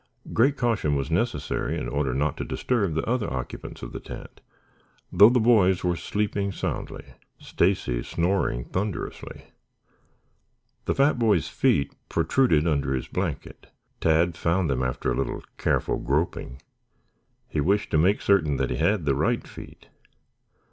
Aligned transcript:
Great 0.33 0.57
caution 0.57 0.95
was 0.95 1.11
necessary 1.11 1.77
in 1.79 1.87
order 1.87 2.11
not 2.11 2.35
to 2.35 2.43
disturb 2.43 2.95
the 2.95 3.03
other 3.07 3.31
occupants 3.31 3.83
of 3.83 3.91
the 3.93 3.99
tent, 3.99 4.41
though 5.11 5.29
the 5.29 5.39
boys 5.39 5.83
were 5.83 5.95
sleeping 5.95 6.51
soundly, 6.51 7.05
Stacy 7.37 8.01
snoring 8.01 8.63
thunderously. 8.65 9.53
The 10.85 10.95
fat 10.95 11.19
boy's 11.19 11.49
feet 11.49 11.93
protruded 12.09 12.63
from 12.63 12.71
under 12.71 12.95
his 12.95 13.07
blanket. 13.07 13.67
Tad 13.99 14.35
found 14.35 14.71
them 14.71 14.81
after 14.81 15.11
a 15.11 15.15
little 15.15 15.43
careful 15.59 15.99
groping. 15.99 16.63
He 17.47 17.61
wished 17.61 17.91
to 17.91 17.99
make 17.99 18.23
certain 18.23 18.57
that 18.57 18.71
he 18.71 18.77
had 18.77 19.05
the 19.05 19.13
right 19.13 19.47
feet. 19.47 19.87